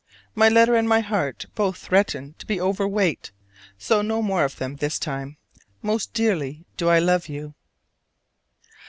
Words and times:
My 0.33 0.49
letter 0.49 0.75
and 0.75 0.89
my 0.89 1.01
heart 1.01 1.45
both 1.53 1.77
threaten 1.77 2.33
to 2.39 2.47
be 2.47 2.59
over 2.59 2.87
weight, 2.87 3.29
so 3.77 4.01
no 4.01 4.23
more 4.23 4.43
of 4.43 4.55
them 4.55 4.77
this 4.77 4.97
time. 4.97 5.37
Most 5.83 6.11
dearly 6.11 6.65
do 6.75 6.89
I 6.89 6.97
love 6.97 7.29
you. 7.29 7.53